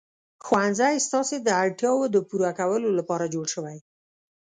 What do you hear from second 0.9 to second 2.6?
ستاسې د اړتیاوو د پوره